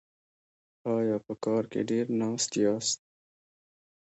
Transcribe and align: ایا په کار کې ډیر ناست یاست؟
ایا 0.95 1.17
په 1.25 1.33
کار 1.43 1.63
کې 1.71 1.81
ډیر 1.89 2.05
ناست 2.19 2.51
یاست؟ 2.63 2.99